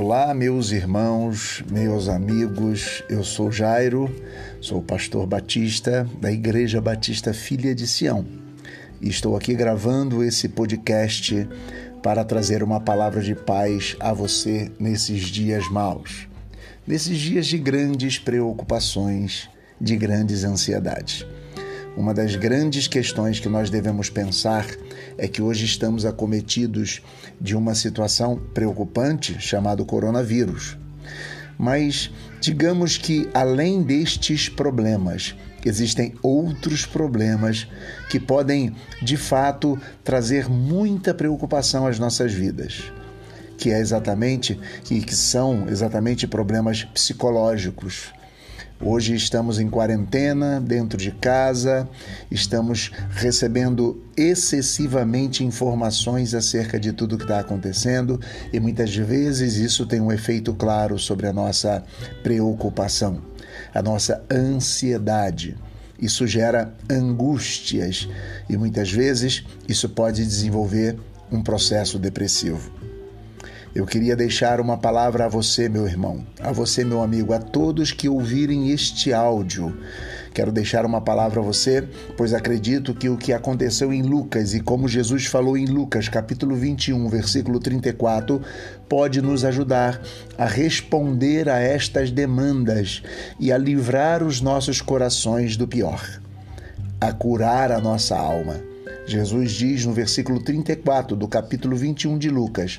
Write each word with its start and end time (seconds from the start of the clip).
Olá, 0.00 0.32
meus 0.32 0.70
irmãos, 0.70 1.64
meus 1.72 2.08
amigos. 2.08 3.02
Eu 3.08 3.24
sou 3.24 3.50
Jairo, 3.50 4.08
sou 4.60 4.80
pastor 4.80 5.26
batista 5.26 6.08
da 6.20 6.30
Igreja 6.30 6.80
Batista 6.80 7.34
Filha 7.34 7.74
de 7.74 7.84
Sião. 7.84 8.24
E 9.00 9.08
estou 9.08 9.36
aqui 9.36 9.56
gravando 9.56 10.22
esse 10.22 10.48
podcast 10.48 11.48
para 12.00 12.24
trazer 12.24 12.62
uma 12.62 12.78
palavra 12.78 13.20
de 13.20 13.34
paz 13.34 13.96
a 13.98 14.12
você 14.12 14.70
nesses 14.78 15.22
dias 15.22 15.68
maus, 15.68 16.28
nesses 16.86 17.18
dias 17.18 17.48
de 17.48 17.58
grandes 17.58 18.20
preocupações, 18.20 19.50
de 19.80 19.96
grandes 19.96 20.44
ansiedades. 20.44 21.26
Uma 21.98 22.14
das 22.14 22.36
grandes 22.36 22.86
questões 22.86 23.40
que 23.40 23.48
nós 23.48 23.70
devemos 23.70 24.08
pensar 24.08 24.64
é 25.18 25.26
que 25.26 25.42
hoje 25.42 25.64
estamos 25.64 26.04
acometidos 26.04 27.02
de 27.40 27.56
uma 27.56 27.74
situação 27.74 28.40
preocupante 28.54 29.36
chamada 29.40 29.84
coronavírus. 29.84 30.78
Mas 31.58 32.08
digamos 32.40 32.96
que 32.96 33.28
além 33.34 33.82
destes 33.82 34.48
problemas, 34.48 35.34
existem 35.66 36.14
outros 36.22 36.86
problemas 36.86 37.66
que 38.08 38.20
podem 38.20 38.76
de 39.02 39.16
fato 39.16 39.76
trazer 40.04 40.48
muita 40.48 41.12
preocupação 41.12 41.84
às 41.84 41.98
nossas 41.98 42.32
vidas 42.32 42.92
que 43.56 43.72
é 43.72 43.80
exatamente 43.80 44.56
e 44.88 45.00
que 45.00 45.16
são 45.16 45.68
exatamente 45.68 46.28
problemas 46.28 46.84
psicológicos, 46.84 48.12
Hoje 48.80 49.12
estamos 49.16 49.58
em 49.58 49.68
quarentena, 49.68 50.60
dentro 50.60 50.96
de 50.96 51.10
casa, 51.10 51.88
estamos 52.30 52.92
recebendo 53.10 54.00
excessivamente 54.16 55.44
informações 55.44 56.32
acerca 56.32 56.78
de 56.78 56.92
tudo 56.92 57.16
que 57.18 57.24
está 57.24 57.40
acontecendo 57.40 58.20
e 58.52 58.60
muitas 58.60 58.94
vezes 58.94 59.56
isso 59.56 59.84
tem 59.84 60.00
um 60.00 60.12
efeito 60.12 60.54
claro 60.54 60.96
sobre 60.96 61.26
a 61.26 61.32
nossa 61.32 61.82
preocupação, 62.22 63.20
a 63.74 63.82
nossa 63.82 64.22
ansiedade. 64.30 65.56
Isso 66.00 66.24
gera 66.24 66.72
angústias 66.88 68.08
e 68.48 68.56
muitas 68.56 68.92
vezes 68.92 69.44
isso 69.68 69.88
pode 69.88 70.24
desenvolver 70.24 70.96
um 71.32 71.42
processo 71.42 71.98
depressivo. 71.98 72.70
Eu 73.78 73.86
queria 73.86 74.16
deixar 74.16 74.60
uma 74.60 74.76
palavra 74.76 75.26
a 75.26 75.28
você, 75.28 75.68
meu 75.68 75.86
irmão, 75.86 76.26
a 76.40 76.50
você, 76.50 76.82
meu 76.82 77.00
amigo, 77.00 77.32
a 77.32 77.38
todos 77.38 77.92
que 77.92 78.08
ouvirem 78.08 78.72
este 78.72 79.12
áudio. 79.12 79.72
Quero 80.34 80.50
deixar 80.50 80.84
uma 80.84 81.00
palavra 81.00 81.38
a 81.38 81.44
você, 81.44 81.86
pois 82.16 82.34
acredito 82.34 82.92
que 82.92 83.08
o 83.08 83.16
que 83.16 83.32
aconteceu 83.32 83.92
em 83.92 84.02
Lucas 84.02 84.52
e 84.52 84.58
como 84.58 84.88
Jesus 84.88 85.26
falou 85.26 85.56
em 85.56 85.64
Lucas, 85.64 86.08
capítulo 86.08 86.56
21, 86.56 87.08
versículo 87.08 87.60
34, 87.60 88.42
pode 88.88 89.22
nos 89.22 89.44
ajudar 89.44 90.02
a 90.36 90.44
responder 90.44 91.48
a 91.48 91.60
estas 91.60 92.10
demandas 92.10 93.00
e 93.38 93.52
a 93.52 93.56
livrar 93.56 94.24
os 94.24 94.40
nossos 94.40 94.80
corações 94.80 95.56
do 95.56 95.68
pior, 95.68 96.04
a 97.00 97.12
curar 97.12 97.70
a 97.70 97.80
nossa 97.80 98.18
alma. 98.18 98.56
Jesus 99.06 99.52
diz 99.52 99.86
no 99.86 99.92
versículo 99.92 100.42
34 100.42 101.16
do 101.16 101.26
capítulo 101.26 101.74
21 101.76 102.18
de 102.18 102.28
Lucas: 102.28 102.78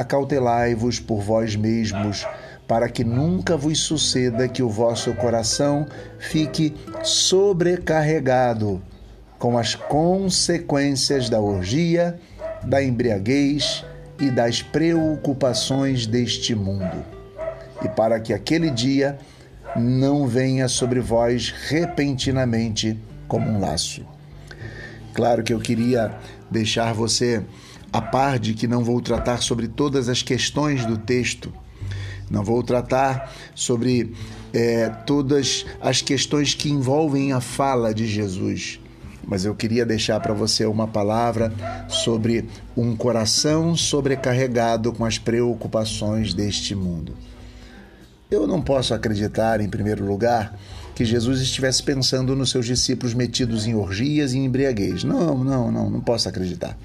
acautelai-vos 0.00 0.98
por 0.98 1.20
vós 1.20 1.56
mesmos, 1.56 2.26
para 2.66 2.88
que 2.88 3.02
nunca 3.02 3.56
vos 3.56 3.80
suceda 3.80 4.48
que 4.48 4.62
o 4.62 4.68
vosso 4.68 5.12
coração 5.14 5.86
fique 6.18 6.74
sobrecarregado 7.02 8.80
com 9.38 9.58
as 9.58 9.74
consequências 9.74 11.28
da 11.28 11.40
orgia, 11.40 12.18
da 12.62 12.82
embriaguez 12.82 13.84
e 14.20 14.30
das 14.30 14.62
preocupações 14.62 16.06
deste 16.06 16.54
mundo. 16.54 17.04
E 17.82 17.88
para 17.88 18.20
que 18.20 18.32
aquele 18.32 18.70
dia 18.70 19.18
não 19.74 20.26
venha 20.26 20.68
sobre 20.68 21.00
vós 21.00 21.52
repentinamente 21.68 22.98
como 23.26 23.48
um 23.48 23.60
laço. 23.60 24.04
Claro 25.14 25.42
que 25.42 25.52
eu 25.52 25.58
queria 25.58 26.14
deixar 26.50 26.92
você 26.92 27.42
a 27.92 28.00
par 28.00 28.38
de 28.38 28.54
que 28.54 28.66
não 28.66 28.84
vou 28.84 29.00
tratar 29.00 29.38
sobre 29.38 29.68
todas 29.68 30.08
as 30.08 30.22
questões 30.22 30.84
do 30.84 30.96
texto, 30.96 31.52
não 32.30 32.44
vou 32.44 32.62
tratar 32.62 33.32
sobre 33.54 34.14
é, 34.52 34.88
todas 34.88 35.66
as 35.80 36.00
questões 36.00 36.54
que 36.54 36.70
envolvem 36.70 37.32
a 37.32 37.40
fala 37.40 37.92
de 37.92 38.06
Jesus, 38.06 38.78
mas 39.26 39.44
eu 39.44 39.54
queria 39.54 39.84
deixar 39.84 40.20
para 40.20 40.32
você 40.32 40.64
uma 40.64 40.86
palavra 40.86 41.52
sobre 41.88 42.48
um 42.76 42.94
coração 42.96 43.76
sobrecarregado 43.76 44.92
com 44.92 45.04
as 45.04 45.18
preocupações 45.18 46.32
deste 46.32 46.74
mundo. 46.74 47.14
Eu 48.30 48.46
não 48.46 48.62
posso 48.62 48.94
acreditar, 48.94 49.60
em 49.60 49.68
primeiro 49.68 50.06
lugar, 50.06 50.56
que 50.94 51.04
Jesus 51.04 51.40
estivesse 51.40 51.82
pensando 51.82 52.36
nos 52.36 52.50
seus 52.50 52.66
discípulos 52.66 53.12
metidos 53.12 53.66
em 53.66 53.74
orgias 53.74 54.34
e 54.34 54.38
embriaguez. 54.38 55.02
Não, 55.02 55.42
não, 55.42 55.72
não, 55.72 55.90
não 55.90 56.00
posso 56.00 56.28
acreditar. 56.28 56.78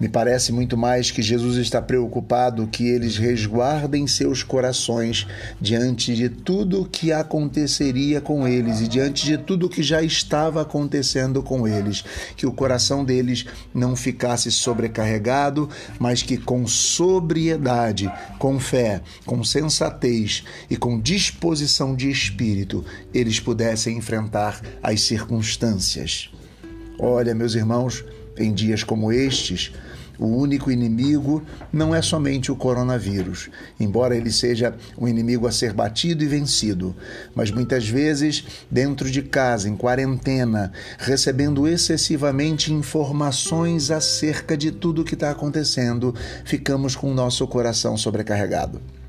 Me 0.00 0.08
parece 0.08 0.50
muito 0.50 0.78
mais 0.78 1.10
que 1.10 1.20
Jesus 1.20 1.58
está 1.58 1.82
preocupado 1.82 2.66
que 2.66 2.88
eles 2.88 3.18
resguardem 3.18 4.06
seus 4.06 4.42
corações 4.42 5.26
diante 5.60 6.16
de 6.16 6.30
tudo 6.30 6.80
o 6.80 6.84
que 6.86 7.12
aconteceria 7.12 8.18
com 8.18 8.48
eles 8.48 8.80
e 8.80 8.88
diante 8.88 9.26
de 9.26 9.36
tudo 9.36 9.66
o 9.66 9.68
que 9.68 9.82
já 9.82 10.02
estava 10.02 10.62
acontecendo 10.62 11.42
com 11.42 11.68
eles, 11.68 12.02
que 12.34 12.46
o 12.46 12.52
coração 12.52 13.04
deles 13.04 13.44
não 13.74 13.94
ficasse 13.94 14.50
sobrecarregado, 14.50 15.68
mas 15.98 16.22
que 16.22 16.38
com 16.38 16.66
sobriedade, 16.66 18.10
com 18.38 18.58
fé, 18.58 19.02
com 19.26 19.44
sensatez 19.44 20.44
e 20.70 20.78
com 20.78 20.98
disposição 20.98 21.94
de 21.94 22.10
espírito, 22.10 22.82
eles 23.12 23.38
pudessem 23.38 23.98
enfrentar 23.98 24.62
as 24.82 25.02
circunstâncias. 25.02 26.30
Olha, 26.98 27.34
meus 27.34 27.54
irmãos, 27.54 28.02
em 28.38 28.52
dias 28.54 28.82
como 28.82 29.12
estes, 29.12 29.72
o 30.20 30.26
único 30.26 30.70
inimigo 30.70 31.42
não 31.72 31.94
é 31.94 32.02
somente 32.02 32.52
o 32.52 32.56
coronavírus, 32.56 33.48
embora 33.80 34.14
ele 34.14 34.30
seja 34.30 34.76
um 34.98 35.08
inimigo 35.08 35.46
a 35.46 35.52
ser 35.52 35.72
batido 35.72 36.22
e 36.22 36.26
vencido, 36.26 36.94
mas 37.34 37.50
muitas 37.50 37.88
vezes 37.88 38.44
dentro 38.70 39.10
de 39.10 39.22
casa, 39.22 39.68
em 39.68 39.76
quarentena, 39.76 40.72
recebendo 40.98 41.66
excessivamente 41.66 42.70
informações 42.70 43.90
acerca 43.90 44.56
de 44.56 44.70
tudo 44.70 45.00
o 45.00 45.04
que 45.04 45.14
está 45.14 45.30
acontecendo, 45.30 46.14
ficamos 46.44 46.94
com 46.94 47.10
o 47.10 47.14
nosso 47.14 47.46
coração 47.46 47.96
sobrecarregado. 47.96 48.99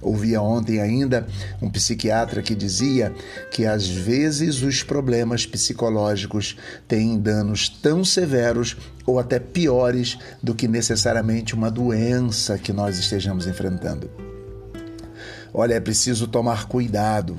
Ouvia 0.00 0.40
ontem 0.40 0.80
ainda 0.80 1.26
um 1.60 1.68
psiquiatra 1.68 2.40
que 2.40 2.54
dizia 2.54 3.12
que 3.50 3.66
às 3.66 3.88
vezes 3.88 4.62
os 4.62 4.82
problemas 4.82 5.44
psicológicos 5.44 6.56
têm 6.86 7.18
danos 7.18 7.68
tão 7.68 8.04
severos 8.04 8.76
ou 9.04 9.18
até 9.18 9.40
piores 9.40 10.16
do 10.40 10.54
que 10.54 10.68
necessariamente 10.68 11.54
uma 11.54 11.70
doença 11.70 12.56
que 12.58 12.72
nós 12.72 12.98
estejamos 12.98 13.46
enfrentando. 13.46 14.08
Olha, 15.52 15.74
é 15.74 15.80
preciso 15.80 16.28
tomar 16.28 16.66
cuidado. 16.66 17.36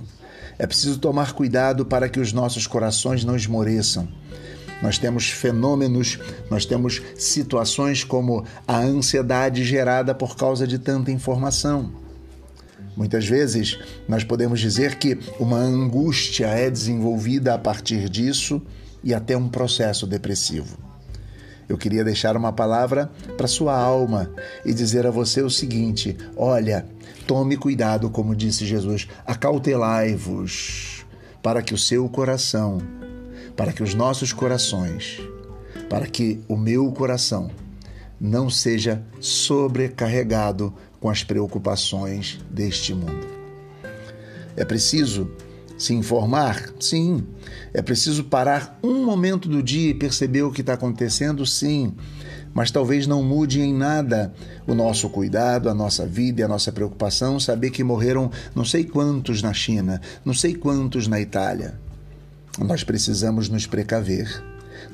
É 0.57 0.67
preciso 0.67 0.99
tomar 0.99 1.31
cuidado 1.31 1.85
para 1.85 2.09
que 2.09 2.19
os 2.19 2.33
nossos 2.33 2.67
corações 2.67 3.23
não 3.23 3.37
esmoreçam. 3.37 4.05
Nós 4.81 4.97
temos 4.97 5.29
fenômenos, 5.29 6.19
nós 6.49 6.65
temos 6.65 7.01
situações 7.15 8.03
como 8.03 8.43
a 8.67 8.79
ansiedade 8.79 9.63
gerada 9.63 10.13
por 10.13 10.35
causa 10.35 10.67
de 10.67 10.77
tanta 10.77 11.11
informação 11.11 12.08
Muitas 12.99 13.25
vezes 13.25 13.79
nós 14.09 14.25
podemos 14.25 14.59
dizer 14.59 14.95
que 14.95 15.17
uma 15.39 15.55
angústia 15.55 16.47
é 16.47 16.69
desenvolvida 16.69 17.53
a 17.53 17.57
partir 17.57 18.09
disso 18.09 18.61
e 19.01 19.13
até 19.13 19.37
um 19.37 19.47
processo 19.47 20.05
depressivo. 20.05 20.77
Eu 21.69 21.77
queria 21.77 22.03
deixar 22.03 22.35
uma 22.35 22.51
palavra 22.51 23.09
para 23.37 23.47
sua 23.47 23.73
alma 23.73 24.29
e 24.65 24.73
dizer 24.73 25.07
a 25.07 25.11
você 25.11 25.41
o 25.41 25.49
seguinte: 25.49 26.17
olha, 26.35 26.85
tome 27.25 27.55
cuidado, 27.55 28.09
como 28.09 28.35
disse 28.35 28.65
Jesus, 28.65 29.07
acautelai-vos 29.25 31.05
para 31.41 31.61
que 31.61 31.73
o 31.73 31.77
seu 31.77 32.09
coração, 32.09 32.79
para 33.55 33.71
que 33.71 33.81
os 33.81 33.93
nossos 33.93 34.33
corações, 34.33 35.21
para 35.89 36.05
que 36.05 36.41
o 36.49 36.57
meu 36.57 36.91
coração 36.91 37.49
não 38.19 38.49
seja 38.49 39.01
sobrecarregado 39.21 40.73
com 40.99 41.09
as 41.09 41.23
preocupações 41.23 42.39
deste 42.49 42.93
mundo. 42.93 43.27
É 44.55 44.65
preciso 44.65 45.31
se 45.77 45.93
informar? 45.93 46.73
Sim. 46.79 47.25
É 47.73 47.81
preciso 47.81 48.25
parar 48.25 48.77
um 48.83 49.05
momento 49.05 49.47
do 49.47 49.63
dia 49.63 49.91
e 49.91 49.93
perceber 49.93 50.41
o 50.41 50.51
que 50.51 50.61
está 50.61 50.73
acontecendo? 50.73 51.45
Sim. 51.45 51.95
Mas 52.53 52.69
talvez 52.69 53.07
não 53.07 53.23
mude 53.23 53.61
em 53.61 53.73
nada 53.73 54.33
o 54.67 54.75
nosso 54.75 55.09
cuidado, 55.09 55.69
a 55.69 55.73
nossa 55.73 56.05
vida 56.05 56.41
e 56.41 56.43
a 56.43 56.47
nossa 56.47 56.71
preocupação 56.71 57.39
saber 57.39 57.69
que 57.69 57.83
morreram 57.83 58.29
não 58.53 58.65
sei 58.65 58.83
quantos 58.83 59.41
na 59.41 59.53
China, 59.53 60.01
não 60.25 60.33
sei 60.33 60.53
quantos 60.53 61.07
na 61.07 61.21
Itália. 61.21 61.79
Nós 62.59 62.83
precisamos 62.83 63.47
nos 63.47 63.65
precaver. 63.65 64.43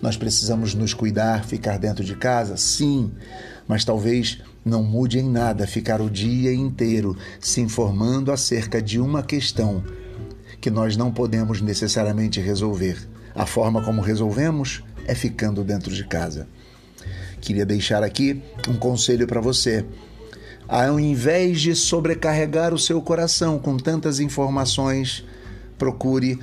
Nós 0.02 0.18
precisamos 0.18 0.76
nos 0.76 0.94
cuidar, 0.94 1.46
ficar 1.46 1.80
dentro 1.80 2.04
de 2.04 2.16
casa? 2.16 2.58
Sim, 2.58 3.12
mas 3.68 3.84
talvez 3.84 4.42
não 4.64 4.84
mude 4.84 5.20
em 5.20 5.30
nada 5.30 5.68
ficar 5.68 6.02
o 6.02 6.10
dia 6.10 6.54
inteiro 6.54 7.16
se 7.40 7.62
informando 7.62 8.32
acerca 8.32 8.82
de 8.82 9.00
uma 9.00 9.24
questão 9.24 9.84
que 10.60 10.70
nós 10.70 10.98
não 10.98 11.12
podemos 11.12 11.62
necessariamente 11.62 12.40
resolver. 12.40 12.98
A 13.36 13.46
forma 13.46 13.84
como 13.84 14.02
resolvemos 14.02 14.84
é 15.06 15.14
ficando 15.14 15.64
dentro 15.64 15.94
de 15.94 16.06
casa. 16.06 16.48
Queria 17.42 17.66
deixar 17.66 18.02
aqui 18.02 18.42
um 18.68 18.76
conselho 18.76 19.28
para 19.28 19.42
você. 19.42 19.86
Ao 20.68 21.00
invés 21.00 21.62
de 21.62 21.76
sobrecarregar 21.76 22.74
o 22.74 22.80
seu 22.80 23.00
coração 23.02 23.60
com 23.60 23.78
tantas 23.78 24.20
informações, 24.20 25.24
procure 25.78 26.40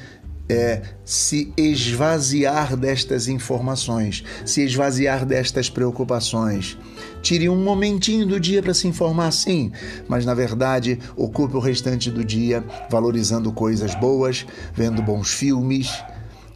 é, 0.48 0.82
se 1.04 1.52
esvaziar 1.56 2.76
destas 2.76 3.28
informações, 3.28 4.24
se 4.44 4.62
esvaziar 4.62 5.24
destas 5.24 5.70
preocupações. 5.70 6.76
Tire 7.22 7.48
um 7.48 7.62
momentinho 7.62 8.26
do 8.26 8.40
dia 8.40 8.62
para 8.62 8.74
se 8.74 8.86
informar, 8.88 9.30
sim, 9.30 9.72
mas 10.08 10.26
na 10.26 10.34
verdade 10.34 10.98
ocupe 11.16 11.56
o 11.56 11.60
restante 11.60 12.10
do 12.10 12.24
dia 12.24 12.64
valorizando 12.90 13.52
coisas 13.52 13.94
boas, 13.94 14.44
vendo 14.74 15.00
bons 15.02 15.32
filmes, 15.32 15.92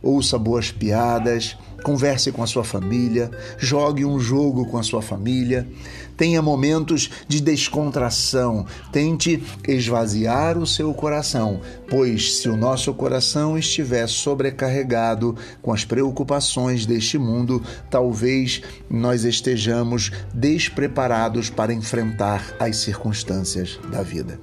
ouça 0.02 0.38
boas 0.38 0.70
piadas, 0.70 1.56
converse 1.86 2.32
com 2.32 2.42
a 2.42 2.48
sua 2.48 2.64
família, 2.64 3.30
jogue 3.56 4.04
um 4.04 4.18
jogo 4.18 4.66
com 4.66 4.76
a 4.76 4.82
sua 4.82 5.00
família, 5.00 5.68
tenha 6.16 6.42
momentos 6.42 7.08
de 7.28 7.40
descontração, 7.40 8.66
tente 8.90 9.40
esvaziar 9.68 10.58
o 10.58 10.66
seu 10.66 10.92
coração, 10.92 11.60
pois 11.88 12.38
se 12.38 12.48
o 12.48 12.56
nosso 12.56 12.92
coração 12.92 13.56
estiver 13.56 14.08
sobrecarregado 14.08 15.36
com 15.62 15.72
as 15.72 15.84
preocupações 15.84 16.84
deste 16.84 17.18
mundo, 17.18 17.62
talvez 17.88 18.62
nós 18.90 19.22
estejamos 19.22 20.10
despreparados 20.34 21.50
para 21.50 21.72
enfrentar 21.72 22.52
as 22.58 22.78
circunstâncias 22.78 23.78
da 23.92 24.02
vida. 24.02 24.40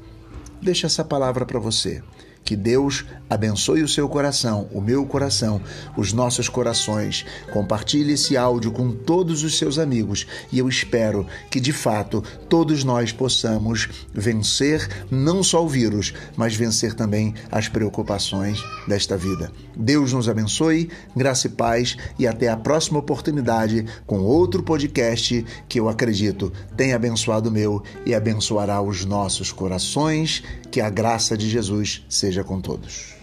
Deixa 0.61 0.87
essa 0.87 1.03
palavra 1.03 1.45
para 1.45 1.59
você. 1.59 2.01
Que 2.43 2.55
Deus 2.55 3.05
abençoe 3.29 3.81
o 3.81 3.87
seu 3.87 4.07
coração, 4.07 4.67
o 4.71 4.81
meu 4.81 5.05
coração, 5.05 5.61
os 5.97 6.13
nossos 6.13 6.47
corações. 6.47 7.25
Compartilhe 7.51 8.13
esse 8.13 8.37
áudio 8.37 8.71
com 8.71 8.91
todos 8.91 9.43
os 9.43 9.57
seus 9.57 9.79
amigos 9.79 10.27
e 10.51 10.59
eu 10.59 10.69
espero 10.69 11.25
que 11.49 11.59
de 11.59 11.73
fato 11.73 12.23
todos 12.49 12.83
nós 12.83 13.11
possamos 13.11 13.89
vencer 14.13 14.87
não 15.09 15.41
só 15.41 15.63
o 15.63 15.69
vírus, 15.69 16.13
mas 16.35 16.55
vencer 16.55 16.93
também 16.93 17.33
as 17.51 17.67
preocupações 17.67 18.59
desta 18.87 19.17
vida. 19.17 19.51
Deus 19.75 20.13
nos 20.13 20.29
abençoe, 20.29 20.89
graça 21.15 21.47
e 21.47 21.49
paz 21.49 21.97
e 22.19 22.27
até 22.27 22.49
a 22.49 22.57
próxima 22.57 22.99
oportunidade 22.99 23.85
com 24.05 24.19
outro 24.19 24.61
podcast 24.61 25.45
que 25.67 25.79
eu 25.79 25.89
acredito 25.89 26.51
tem 26.75 26.93
abençoado 26.93 27.49
o 27.49 27.51
meu 27.51 27.83
e 28.05 28.13
abençoará 28.13 28.81
os 28.81 29.05
nossos 29.05 29.51
corações. 29.51 30.43
Que 30.71 30.81
a 30.81 30.89
graça 30.89 31.37
de 31.37 31.47
Jesus 31.47 32.03
seja 32.09 32.32
com 32.41 32.61
todos. 32.61 33.22